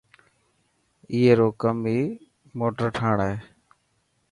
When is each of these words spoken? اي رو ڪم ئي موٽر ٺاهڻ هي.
اي 1.11 1.19
رو 1.37 1.49
ڪم 1.61 1.77
ئي 1.91 1.99
موٽر 2.59 2.87
ٺاهڻ 2.95 3.15
هي. 3.27 3.33